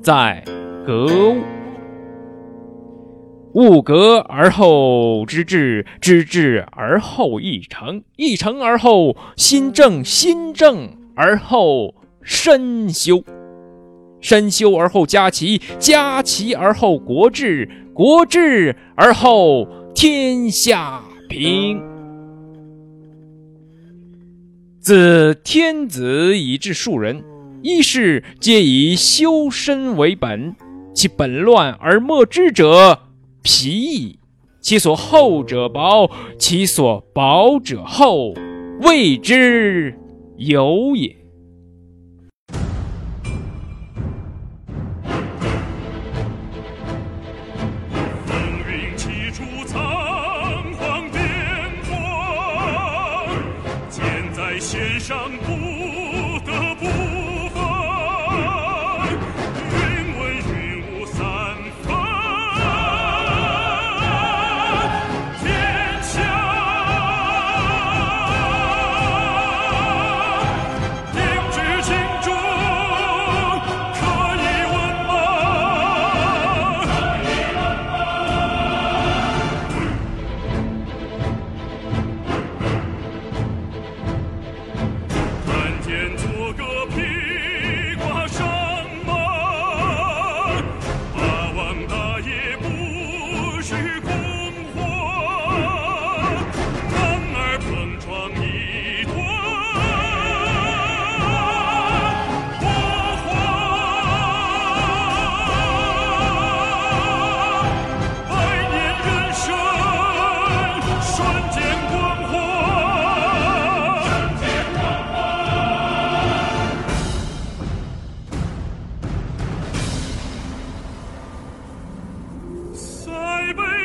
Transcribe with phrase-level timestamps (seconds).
[0.00, 0.44] 在
[0.86, 1.36] 格物，
[3.52, 13.22] 物格而后知至，知至而后意诚，意诚而后心正，心正而后身修，
[14.20, 21.82] 身修而后家齐，家齐而后国治，国治而后天下平。
[24.80, 27.22] 自天子以至庶人。
[27.60, 30.54] 一是皆以修身为本，
[30.94, 33.00] 其本乱而莫知者，
[33.42, 34.18] 皮矣；
[34.60, 38.34] 其所厚者薄，其所薄者厚，
[38.80, 39.98] 谓之
[40.36, 41.16] 有也。
[54.60, 55.77] 线上不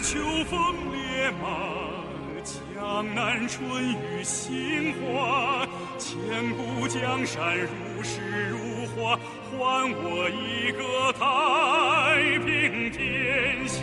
[0.00, 1.48] 秋风烈马，
[2.44, 5.66] 江南春雨杏花，
[5.98, 6.14] 千
[6.54, 8.20] 古江山如诗
[8.50, 9.18] 如画，
[9.50, 11.18] 还我一个太
[12.44, 13.80] 平天下。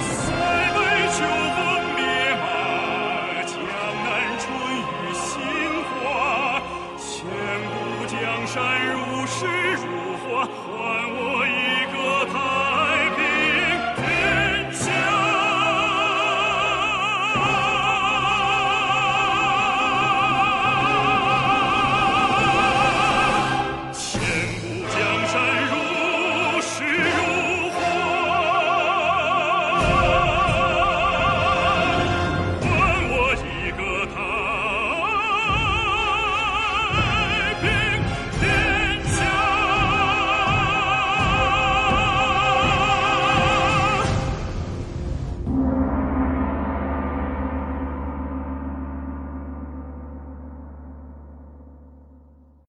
[0.00, 0.32] 塞
[0.72, 0.78] 北
[1.12, 1.18] 秋
[1.56, 1.58] 风
[1.96, 2.00] 烈
[2.40, 2.44] 马，
[3.44, 3.54] 江
[4.04, 4.06] 南
[4.38, 4.46] 春
[4.86, 5.34] 雨杏
[5.90, 6.62] 花，
[6.96, 7.04] 千
[7.74, 7.74] 古
[8.06, 8.14] 江
[8.46, 8.56] 山
[8.86, 8.96] 如
[9.26, 9.36] 诗
[9.74, 9.84] 如
[10.22, 10.48] 画，还
[11.10, 11.35] 我。